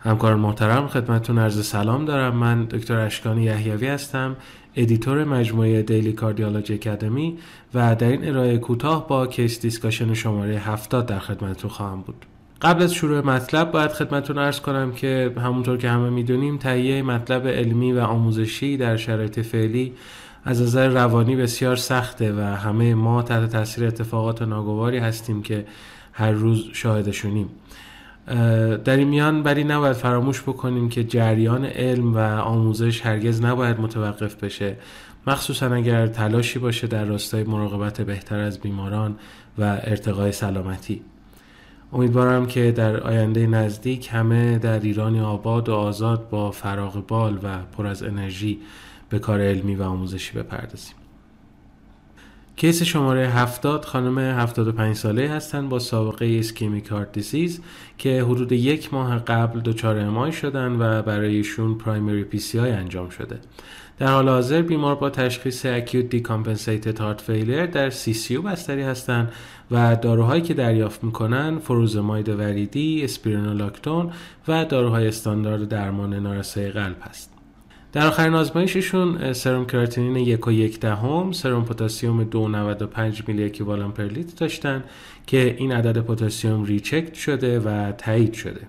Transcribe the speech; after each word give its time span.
همکاران 0.00 0.40
محترم 0.40 0.88
خدمتتون 0.88 1.38
عرض 1.38 1.66
سلام 1.66 2.04
دارم. 2.04 2.36
من 2.36 2.64
دکتر 2.64 2.98
اشکانی 2.98 3.42
یحیوی 3.42 3.88
هستم 3.88 4.36
editor 4.76 5.24
مجموعه 5.24 5.82
Daily 5.82 6.12
Cardiology 6.12 6.74
Academy 6.74 7.38
و 7.74 7.94
در 7.94 8.08
این 8.08 8.28
ارائه 8.28 8.58
کوتاه 8.58 9.08
با 9.08 9.26
case 9.26 9.60
discussion 9.60 10.14
شماره 10.14 10.58
70 10.58 11.06
در 11.06 11.18
خدمتتون 11.18 11.70
خواهم 11.70 12.00
بود. 12.00 12.26
قبل 12.62 12.82
از 12.82 12.94
شروع 12.94 13.20
مطلب 13.20 13.70
باید 13.70 13.90
خدمتتون 13.90 14.38
عرض 14.38 14.60
کنم 14.60 14.92
که 14.92 15.34
همونطور 15.36 15.76
که 15.76 15.90
همه 15.90 16.10
می‌دونیم 16.10 16.56
تهیه 16.58 17.02
مطلب 17.02 17.46
علمی 17.46 17.92
و 17.92 18.00
آموزشی 18.00 18.76
در 18.76 18.96
شرایط 18.96 19.40
فعلی 19.40 19.92
از 20.44 20.62
نظر 20.62 20.88
روانی 20.88 21.36
بسیار 21.36 21.76
سخته 21.76 22.32
و 22.32 22.40
همه 22.40 22.94
ما 22.94 23.22
تحت 23.22 23.50
تاثیر 23.50 23.86
اتفاقات 23.86 24.42
ناگواری 24.42 24.98
هستیم 24.98 25.42
که 25.42 25.66
هر 26.12 26.30
روز 26.30 26.64
شاهدشونیم. 26.72 27.48
در 28.84 28.96
این 28.96 29.08
میان 29.08 29.42
بری 29.42 29.64
نباید 29.64 29.92
فراموش 29.92 30.42
بکنیم 30.42 30.88
که 30.88 31.04
جریان 31.04 31.64
علم 31.64 32.14
و 32.14 32.18
آموزش 32.40 33.06
هرگز 33.06 33.44
نباید 33.44 33.80
متوقف 33.80 34.44
بشه. 34.44 34.76
مخصوصا 35.26 35.74
اگر 35.74 36.06
تلاشی 36.06 36.58
باشه 36.58 36.86
در 36.86 37.04
راستای 37.04 37.44
مراقبت 37.44 38.00
بهتر 38.00 38.38
از 38.38 38.60
بیماران 38.60 39.16
و 39.58 39.62
ارتقای 39.64 40.32
سلامتی. 40.32 41.02
امیدوارم 41.92 42.46
که 42.46 42.72
در 42.72 43.00
آینده 43.00 43.46
نزدیک 43.46 44.08
همه 44.12 44.58
در 44.58 44.80
ایرانی 44.80 45.20
آباد 45.20 45.68
و 45.68 45.74
آزاد 45.74 46.28
با 46.28 46.50
فراغ 46.50 47.06
بال 47.06 47.38
و 47.42 47.58
پر 47.76 47.86
از 47.86 48.02
انرژی 48.02 48.58
به 49.08 49.18
کار 49.18 49.40
علمی 49.40 49.74
و 49.74 49.82
آموزشی 49.82 50.38
بپردازیم. 50.38 50.99
case 52.60 52.82
شماره 52.82 53.28
70 53.28 53.84
خانم 53.84 54.18
75 54.18 54.96
ساله 54.96 55.28
هستند 55.28 55.68
با 55.68 55.78
سابقه 55.78 56.36
ischemic 56.38 56.86
heart 56.86 57.12
disease 57.12 57.60
که 57.98 58.22
حدود 58.22 58.52
یک 58.52 58.94
ماه 58.94 59.18
قبل 59.18 59.60
دچار 59.60 59.98
MI 59.98 60.32
شدن 60.32 60.72
و 60.72 61.02
برایشون 61.02 61.78
primary 61.78 62.24
PCI 62.24 62.70
انجام 62.70 63.08
شده 63.08 63.38
در 63.98 64.06
حال 64.06 64.28
حاضر 64.28 64.62
بیمار 64.62 64.94
با 64.94 65.10
تشخیص 65.10 65.66
acute 65.66 66.08
decompensated 66.08 66.98
heart 66.98 67.20
failure 67.20 67.66
در 67.66 67.90
CCU 67.90 68.42
بستری 68.42 68.82
هستند 68.82 69.32
و 69.70 69.96
داروهایی 69.96 70.42
که 70.42 70.54
دریافت 70.54 71.04
می‌کنن 71.04 71.58
فروزماید 71.58 72.28
وریدی، 72.28 73.04
اسپیرونولاکتون 73.04 74.10
و 74.48 74.64
داروهای 74.64 75.08
استاندارد 75.08 75.68
درمان 75.68 76.14
نارسایی 76.14 76.70
قلب 76.70 76.96
هست. 77.00 77.39
در 77.92 78.06
آخرین 78.06 78.34
آزمایششون 78.34 79.32
سرم 79.32 79.66
کراتینین 79.66 80.16
یک 80.16 80.46
و 80.46 80.52
یک 80.52 80.80
دهم 80.80 81.32
سرم 81.32 81.64
پتاسیم 81.64 82.24
295 82.24 83.22
میلی 83.26 83.44
اکیوالان 83.44 83.92
per 83.92 84.02
لیتر 84.02 84.34
داشتن 84.36 84.84
که 85.26 85.56
این 85.58 85.72
عدد 85.72 86.00
پتاسیم 86.00 86.64
recheck 86.64 87.14
شده 87.14 87.60
و 87.60 87.92
تایید 87.92 88.32
شده. 88.32 88.60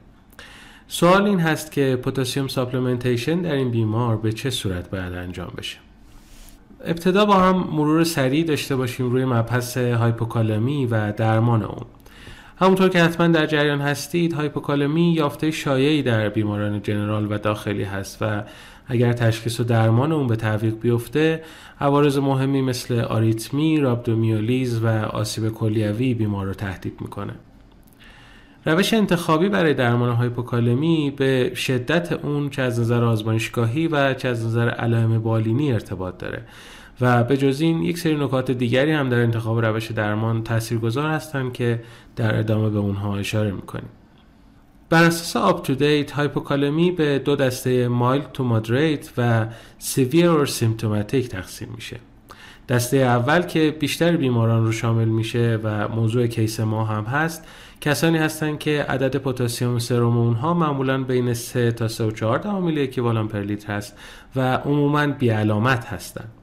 سوال 0.87 1.25
این 1.25 1.39
هست 1.39 1.71
که 1.71 1.99
پتاسیم 2.03 2.47
supplementation 2.47 3.41
در 3.41 3.53
این 3.53 3.71
بیمار 3.71 4.17
به 4.17 4.31
چه 4.31 4.49
صورت 4.49 4.89
باید 4.89 5.13
انجام 5.13 5.53
بشه؟ 5.57 5.77
ابتدا 6.85 7.25
با 7.25 7.33
هم 7.33 7.55
مرور 7.55 8.03
سریع 8.03 8.45
داشته 8.45 8.75
باشیم 8.75 9.11
روی 9.11 9.25
مبحث 9.25 9.77
هایپوکالمی 9.77 10.85
و 10.85 11.11
درمان 11.11 11.63
اون. 11.63 11.85
همونطور 12.59 12.89
که 12.89 13.03
حتما 13.03 13.27
در 13.27 13.45
جریان 13.45 13.81
هستید 13.81 14.33
هایپوکالمی 14.33 15.13
یافته 15.13 15.51
شایعی 15.51 16.03
در 16.03 16.29
بیماران 16.29 16.81
general 16.81 17.31
و 17.31 17.37
داخلی 17.37 17.83
هست 17.83 18.17
و 18.21 18.43
اگر 18.91 19.13
تشخیص 19.13 19.59
و 19.59 19.63
درمان 19.63 20.11
اون 20.11 20.27
به 20.27 20.35
تعویق 20.35 20.79
بیفته 20.79 21.41
عوارض 21.79 22.17
مهمی 22.17 22.61
مثل 22.61 22.99
آریتمی، 22.99 23.79
رابدومیولیز 23.79 24.83
و 24.83 24.87
آسیب 24.87 25.49
کلیوی 25.49 26.13
بیمار 26.13 26.45
رو 26.45 26.53
تهدید 26.53 26.93
می‌کنه. 27.01 27.33
روش 28.65 28.93
انتخابی 28.93 29.49
برای 29.49 29.73
درمان 29.73 30.15
هایپوکالمی 30.15 31.13
به 31.17 31.51
شدت 31.55 32.11
اون 32.11 32.49
چه 32.49 32.61
از 32.61 32.79
نظر 32.79 33.03
آزمایشگاهی 33.03 33.87
و 33.87 34.13
چه 34.13 34.27
از 34.27 34.45
نظر 34.45 34.69
علائم 34.69 35.19
بالینی 35.19 35.73
ارتباط 35.73 36.17
داره 36.17 36.41
و 37.01 37.23
به 37.23 37.37
جز 37.37 37.61
این 37.61 37.83
یک 37.83 37.97
سری 37.97 38.15
نکات 38.15 38.51
دیگری 38.51 38.91
هم 38.91 39.09
در 39.09 39.19
انتخاب 39.19 39.65
روش 39.65 39.91
درمان 39.91 40.43
تاثیرگذار 40.43 41.09
هستند 41.09 41.53
که 41.53 41.83
در 42.15 42.39
ادامه 42.39 42.69
به 42.69 42.79
اونها 42.79 43.17
اشاره 43.17 43.51
می‌کنیم. 43.51 43.89
بر 44.91 45.03
اساس 45.03 45.35
UpToDate 45.35 46.11
هایپوکالمی 46.11 46.91
به 46.91 47.19
دو 47.19 47.35
دسته 47.35 47.87
mild 47.87 48.21
to 48.33 48.43
moderate 48.43 49.09
و 49.17 49.47
severe 49.79 50.29
or 50.29 50.45
symptomatic 50.45 51.29
تقسیم 51.29 51.69
میشه. 51.75 51.99
دسته 52.69 52.97
اول 52.97 53.41
که 53.41 53.77
بیشتر 53.79 54.17
بیماران 54.17 54.65
رو 54.65 54.71
شامل 54.71 55.07
میشه 55.07 55.59
و 55.63 55.87
موضوع 55.87 56.27
case 56.27 56.59
ما 56.59 56.85
هم 56.85 57.03
هست 57.03 57.47
کسانی 57.81 58.17
هستند 58.17 58.59
که 58.59 58.85
عدد 58.89 59.17
پتاسیم 59.17 59.79
سرم 59.79 60.17
اونها 60.17 60.53
معمولا 60.53 61.03
بین 61.03 61.33
3 61.33 61.71
تا 61.71 61.87
3 61.87 62.03
و 62.03 62.11
4 62.11 62.61
میلی 62.61 62.83
اکیوالان 62.83 63.27
per 63.27 63.39
لیتر 63.39 63.73
هست 63.73 63.97
و 64.35 64.55
عموما 64.57 65.07
بی 65.07 65.29
علامت 65.29 65.85
هستند 65.85 66.40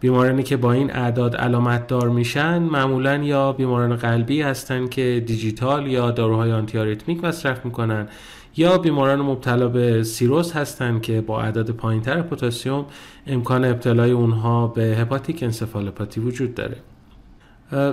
بیمارانی 0.00 0.42
که 0.42 0.56
با 0.56 0.72
این 0.72 0.90
اعداد 0.90 1.36
علامت 1.36 1.86
دار 1.86 2.08
میشن 2.08 2.58
معمولا 2.58 3.16
یا 3.16 3.52
بیماران 3.52 3.96
قلبی 3.96 4.42
هستند 4.42 4.88
که 4.88 5.22
دیجیتال 5.26 5.86
یا 5.86 6.10
داروهای 6.10 6.52
آنتی 6.52 6.78
آریتمیک 6.78 7.24
مصرف 7.24 7.64
می‌کنن 7.64 8.08
یا 8.56 8.78
بیماران 8.78 9.20
مبتلا 9.20 9.68
به 9.68 10.02
سیروس 10.02 10.52
هستند 10.52 11.02
که 11.02 11.20
با 11.20 11.42
عدد 11.42 11.70
پایینتر 11.70 12.22
پتاسیم 12.22 12.84
امکان 13.26 13.64
ابتلای 13.64 14.10
اونها 14.10 14.66
به 14.66 14.82
hepatic 14.82 15.42
encephalopathy 15.42 16.20
وجود 16.20 16.54
داره. 16.54 16.76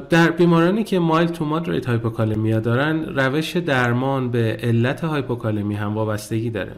در 0.09 0.31
بیمارانی 0.31 0.83
که 0.83 0.99
mild 0.99 1.27
to 1.27 1.45
moderate 1.45 1.85
hypokalemia 1.85 2.59
دارن 2.59 3.05
روش 3.19 3.57
درمان 3.57 4.31
به 4.31 4.57
علت 4.63 5.03
هایپوکالمی 5.03 5.75
هم 5.75 5.93
وابستگی 5.93 6.49
داره. 6.49 6.71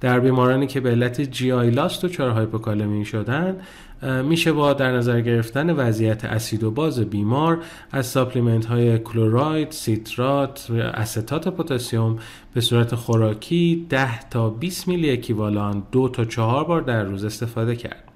در 0.00 0.20
بیمارانی 0.20 0.66
که 0.66 0.80
به 0.80 0.90
علت 0.90 1.20
GI 1.20 1.52
loss 1.52 2.04
دچار 2.04 2.30
هایپوکالمی 2.30 3.04
شدن 3.04 3.56
میشه 4.02 4.52
با 4.52 4.72
در 4.72 4.92
نظر 4.92 5.20
گرفتن 5.20 5.70
وضعیت 5.70 6.24
اسید 6.24 6.64
و 6.64 6.70
باز 6.70 7.00
بیمار 7.00 7.58
از 7.92 8.06
supplement 8.06 8.66
های 8.66 8.98
chloride، 8.98 9.70
سیترات، 9.70 10.70
استات 10.70 11.48
پتاسیم 11.48 12.18
به 12.54 12.60
صورت 12.60 12.94
خوراکی 12.94 13.86
10 13.88 14.28
تا 14.28 14.50
20 14.50 14.88
میلی 14.88 15.10
اکیوالان 15.10 15.82
دو 15.92 16.08
تا 16.08 16.24
چهار 16.24 16.64
بار 16.64 16.82
در 16.82 17.04
روز 17.04 17.24
استفاده 17.24 17.76
کرد. 17.76 18.15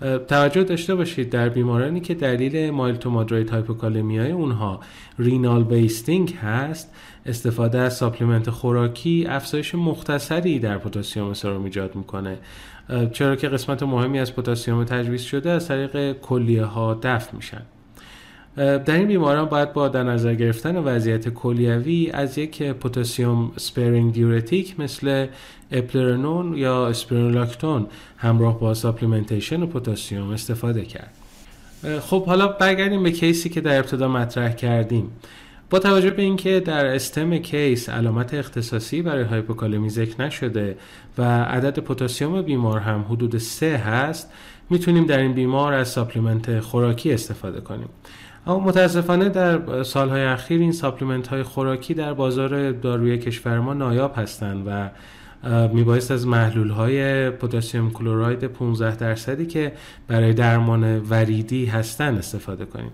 توجه 0.00 0.64
داشته 0.64 0.94
باشید 0.94 1.30
در 1.30 1.48
بیمارانی 1.48 2.00
که 2.00 2.14
دلیل 2.14 2.70
mild 2.70 2.96
to 2.96 3.10
moderate 3.10 3.50
هایپوکالمی 3.50 4.18
های 4.18 4.30
اونها 4.30 4.80
renal 5.18 5.64
wasting 5.64 6.34
هست 6.34 6.92
استفاده 7.26 7.78
از 7.78 7.96
supplement 7.96 8.50
خوراکی 8.50 9.26
افزایش 9.28 9.74
مختصری 9.74 10.58
در 10.58 10.78
پتاسیم 10.78 11.34
سرم 11.34 11.64
ایجاد 11.64 11.94
می‌کنه. 11.94 12.38
چرا 13.12 13.36
که 13.36 13.48
قسمت 13.48 13.82
مهمی 13.82 14.18
از 14.18 14.36
پتاسیم 14.36 14.84
تجویز 14.84 15.22
شده 15.22 15.50
از 15.50 15.68
طریق 15.68 16.12
کلیه 16.12 16.64
ها 16.64 16.98
دفع 17.02 17.36
میشن. 17.36 17.62
در 18.58 18.94
این 18.94 19.06
بیماران 19.06 19.44
باید 19.44 19.72
با 19.72 19.88
در 19.88 20.02
نظر 20.02 20.34
گرفتن 20.34 20.76
وضعیت 20.76 21.28
کلیوی 21.28 22.10
از 22.10 22.38
یک 22.38 22.62
پتاسیم 22.62 23.52
sparing 23.56 24.12
diuretic 24.12 24.80
مثل 24.80 25.26
اپلرنون 25.72 26.56
یا 26.56 26.86
اسپرینولاکتون 26.88 27.86
همراه 28.16 28.60
با 28.60 28.74
supplementation 28.74 29.66
پتاسیم 29.66 30.30
استفاده 30.30 30.82
کرد. 30.82 31.14
خب 32.00 32.26
حالا 32.26 32.48
برگردیم 32.48 33.02
به 33.02 33.10
case 33.10 33.40
ی 33.40 33.48
که 33.48 33.60
در 33.60 33.78
ابتدا 33.78 34.08
مطرح 34.08 34.52
کردیم. 34.52 35.10
با 35.70 35.78
توجه 35.78 36.10
به 36.10 36.22
اینکه 36.22 36.60
در 36.60 36.86
stem 36.86 37.38
case 37.38 37.88
علامت 37.88 38.34
اختصاصی 38.34 39.02
برای 39.02 39.24
هایپوکالمی 39.24 39.90
ذکر 39.90 40.22
نشده 40.22 40.76
و 41.18 41.44
عدد 41.44 41.78
پتاسیم 41.78 42.42
بیمار 42.42 42.80
هم 42.80 43.04
حدود 43.08 43.38
سه 43.38 43.76
هست 43.76 44.32
می‌تونیم 44.70 45.06
در 45.06 45.18
این 45.18 45.32
بیمار 45.32 45.72
از 45.72 45.88
supplement 45.88 46.60
خوراکی 46.60 47.12
استفاده 47.12 47.60
کنیم. 47.60 47.88
اما 48.48 48.60
متاسفانه 48.60 49.28
در 49.28 49.82
سالهای 49.82 50.22
اخیر 50.22 50.60
این 50.60 50.72
supplement 50.72 51.26
های 51.28 51.42
خوراکی 51.42 51.94
در 51.94 52.14
بازار 52.14 52.72
داروی 52.72 53.18
کشور 53.18 53.60
ما 53.60 53.74
نایاب 53.74 54.12
هستند 54.16 54.64
و 54.66 54.90
میبایست 55.72 56.10
از 56.10 56.26
محلول 56.26 56.70
های 56.70 57.30
پتاسیم 57.30 57.90
کلوراید 57.90 58.44
15 58.44 58.96
درصدی 58.96 59.46
که 59.46 59.72
برای 60.06 60.32
درمان 60.32 60.98
وریدی 60.98 61.66
هستن 61.66 62.14
استفاده 62.14 62.64
کنیم 62.64 62.90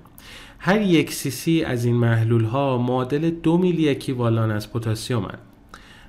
هر 0.59 0.81
یک 0.81 1.13
سی 1.13 1.31
سی 1.31 1.65
از 1.65 1.85
این 1.85 1.97
محلول 1.97 2.45
ها 2.45 2.79
معادل 2.79 3.31
دو 3.31 3.59
میلی 3.59 3.89
اکیوالان 3.89 4.51
از 4.51 4.73
پتاسیم 4.73 5.23
هست. 5.23 5.39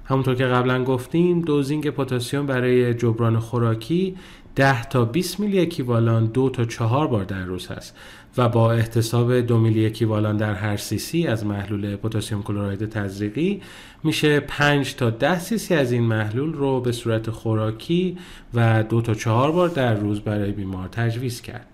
همونطور 0.05 0.35
که 0.35 0.45
قبلا 0.45 0.83
گفتیم 0.83 1.41
دوزینگ 1.41 1.89
پتاسیم 1.89 2.45
برای 2.45 2.93
جبران 2.93 3.39
خوراکی 3.39 4.15
10 4.55 4.83
تا 4.83 5.05
20 5.05 5.39
میلی 5.39 5.59
اکیوالان 5.59 6.25
دو 6.25 6.49
تا 6.49 6.65
چهار 6.65 7.07
بار 7.07 7.23
در 7.23 7.43
روز 7.43 7.67
هست 7.67 7.95
و 8.37 8.49
با 8.49 8.71
احتساب 8.71 9.39
دو 9.39 9.57
میلی 9.57 9.85
اکیوالان 9.85 10.37
در 10.37 10.53
هر 10.53 10.77
سی 10.77 10.97
سی 10.97 11.27
از 11.27 11.45
محلول 11.45 11.95
پتاسیم 11.95 12.43
کلراید 12.43 12.89
تزریقی 12.89 13.61
میشه 14.03 14.39
5 14.39 14.95
تا 14.95 15.09
10 15.09 15.39
سی 15.39 15.57
سی 15.57 15.75
از 15.75 15.91
این 15.91 16.03
محلول 16.03 16.53
رو 16.53 16.81
به 16.81 16.91
صورت 16.91 17.29
خوراکی 17.29 18.17
و 18.53 18.83
دو 18.83 19.01
تا 19.01 19.13
چهار 19.13 19.51
بار 19.51 19.69
در 19.69 19.93
روز 19.93 20.19
برای 20.19 20.51
بیمار 20.51 20.87
تجویز 20.87 21.41
کرد. 21.41 21.65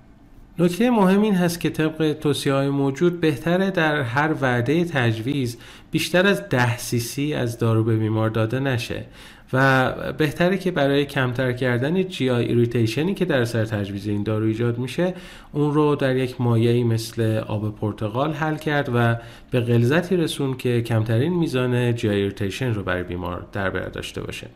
نکته 0.59 0.89
مهم 0.89 1.21
این 1.21 1.35
هست 1.35 1.59
که 1.59 1.69
طبق 1.69 2.17
توصیه 2.21 2.53
های 2.53 2.69
موجود 2.69 3.21
بهتره 3.21 3.71
در 3.71 4.01
هر 4.01 4.33
وعده 4.41 4.85
تجویز 4.85 5.57
بیشتر 5.91 6.27
از 6.27 6.49
ده 6.49 6.77
سی 6.77 7.05
سی 7.05 7.33
از 7.33 7.57
دارو 7.57 7.83
به 7.83 7.97
بیمار 7.97 8.29
داده 8.29 8.59
نشه. 8.59 9.05
و 9.53 9.93
بهتره 10.17 10.57
که 10.57 10.71
برای 10.71 11.05
کمتر 11.05 11.51
کردن 11.51 12.07
GI 12.07 12.29
irritation 12.29 12.45
ی 12.45 13.13
که 13.13 13.25
در 13.25 13.45
اثر 13.45 13.65
تجویز 13.65 14.07
این 14.07 14.23
دارو 14.23 14.45
ایجاد 14.45 14.77
میشه 14.77 15.13
اون 15.51 15.73
رو 15.73 15.95
در 15.95 16.15
یک 16.15 16.41
مایعی 16.41 16.83
مثل 16.83 17.37
آب 17.47 17.75
پرتقال 17.75 18.33
حل 18.33 18.55
کرد 18.55 18.89
و 18.95 19.15
به 19.51 19.59
غلظتی 19.59 20.17
رسون 20.17 20.57
که 20.57 20.81
کمترین 20.81 21.33
میزان 21.33 21.95
GI 21.95 22.09
irritation 22.09 22.73
رو 22.73 22.83
برای 22.83 23.03
بیمار 23.03 23.45
در 23.51 23.69
بر 23.69 23.89
داشته 23.89 24.21
باشه. 24.21 24.47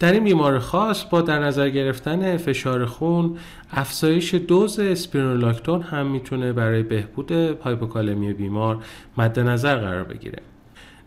در 0.00 0.12
این 0.12 0.24
بیمار 0.24 0.58
خاص 0.58 1.04
با 1.04 1.20
در 1.20 1.38
نظر 1.38 1.70
گرفتن 1.70 2.36
فشار 2.36 2.86
خون 2.86 3.38
افزایش 3.72 4.34
دوز 4.34 4.80
اسپیرونولاکتون 4.80 5.82
هم 5.82 6.06
می‌تونه 6.06 6.52
برای 6.52 6.82
بهبود 6.82 7.32
هایپوکالمی 7.32 8.32
بیمار 8.32 8.78
مد 9.18 9.40
نظر 9.40 9.76
قرار 9.76 10.04
بگیره. 10.04 10.38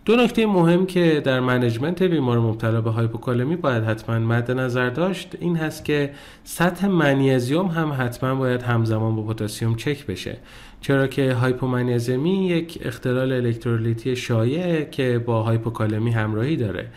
دو 0.06 0.16
نکته 0.16 0.46
مهم 0.46 0.86
که 0.86 1.22
در 1.26 1.40
management 1.40 2.04
بیمار 2.04 2.40
مبتلا 2.40 2.82
به 2.82 2.90
هایپوکالمی 2.90 3.56
باید 3.56 3.84
حتما 3.84 4.20
مد 4.20 4.52
نظر 4.52 4.90
داشت 4.90 5.36
این 5.40 5.56
هست 5.58 5.86
که 5.86 6.12
سطح 6.44 6.88
منیزیوم 6.88 7.68
هم 7.68 7.96
حتما 8.00 8.36
باید 8.36 8.62
همزمان 8.62 9.16
با 9.16 9.34
پتاسیم 9.34 9.76
چک 9.76 10.06
بشه. 10.06 10.38
چرا 10.82 11.08
که 11.08 11.34
هایپومنیزمی 11.34 12.48
یک 12.48 12.80
اختلال 12.86 13.32
الکترولیتی 13.32 14.16
شایع 14.16 14.84
که 14.84 15.20
با 15.20 15.44
هایپوکالمی 15.44 16.12
همراهی 16.12 16.56
داره. 16.56 16.88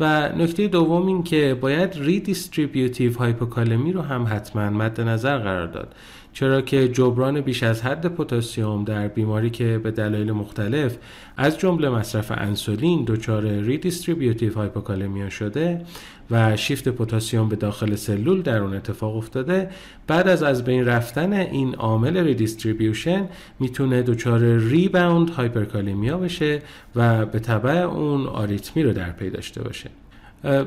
و 0.00 0.28
نکته 0.28 0.68
دوم 0.68 1.06
این 1.06 1.22
که 1.22 1.58
باید 1.60 1.94
redistributive 1.96 3.18
هایپوکالمی 3.18 3.92
رو 3.92 4.02
هم 4.02 4.26
حتما 4.30 4.70
مد 4.70 5.00
نظر 5.00 5.38
قرار 5.38 5.66
داد. 5.66 5.94
چرا 6.34 6.60
که 6.60 6.88
جبران 6.88 7.40
بیش 7.40 7.62
از 7.62 7.82
حد 7.82 8.06
پتاسیم 8.06 8.84
در 8.84 9.08
بیماری 9.08 9.50
که 9.50 9.78
به 9.78 9.90
دلایل 9.90 10.32
مختلف 10.32 10.96
از 11.36 11.58
جمله 11.58 11.88
مصرف 11.88 12.32
انسولین 12.36 13.04
دچار 13.04 13.42
redistributive 13.42 14.54
hypokalemia 14.54 15.30
شده 15.30 15.84
و 16.30 16.56
شیفت 16.56 16.88
پتاسیم 16.88 17.48
به 17.48 17.56
داخل 17.56 17.94
سلول 17.94 18.42
در 18.42 18.58
اون 18.58 18.74
اتفاق 18.74 19.16
افتاده. 19.16 19.70
بعد 20.06 20.28
از 20.28 20.42
از 20.42 20.64
بین 20.64 20.86
رفتن 20.86 21.32
این 21.32 21.74
عامل 21.74 22.16
redistribution 22.16 23.28
می‌تونه 23.60 24.02
دچار 24.02 24.40
rebound 24.58 25.30
hyperkalemia 25.30 26.18
بشه 26.18 26.62
و 26.96 27.26
به 27.26 27.38
تبع 27.38 27.70
اون 27.70 28.26
آریتمی 28.26 28.82
رو 28.82 28.92
در 28.92 29.10
پی 29.10 29.30
داشته 29.30 29.62
باشه. 29.62 29.90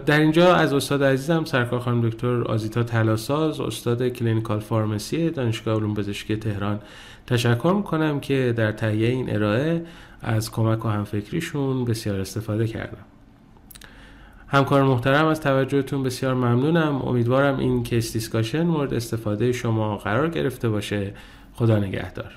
در 0.05 0.19
اینجا 0.19 0.55
از 0.55 0.73
استاد 0.73 1.03
عزیزم 1.03 1.45
سرکار 1.45 1.79
خانم 1.79 2.09
دکتر 2.09 2.43
آزیتا 2.43 2.83
طلاساز 2.83 3.59
استاد 3.59 4.07
clinical 4.07 4.59
pharmacy 4.59 5.29
دانشگاه 5.29 5.75
علوم 5.75 5.93
پزشکی 5.93 6.35
تهران 6.35 6.79
تشکر 7.27 7.73
می‌کنم 7.77 8.19
که 8.19 8.53
در 8.57 8.71
تهیه 8.71 9.07
این 9.07 9.35
ارائه 9.35 9.81
از 10.21 10.51
کمک 10.51 10.85
و 10.85 10.89
همفکریشون 10.89 11.85
بسیار 11.85 12.19
استفاده 12.19 12.67
کردم. 12.67 13.16
همکار 14.47 14.83
محترم 14.83 15.25
از 15.25 15.41
توجهتون 15.41 16.03
بسیار 16.03 16.33
ممنونم. 16.33 17.01
امیدوارم 17.01 17.59
این 17.59 17.83
case 17.83 18.13
discussion 18.13 18.63
مورد 18.63 18.93
استفاده 18.93 19.51
شما 19.51 19.97
قرار 19.97 20.29
گرفته 20.29 20.69
باشه. 20.69 21.13
خدا 21.53 21.79
نگهدار. 21.79 22.31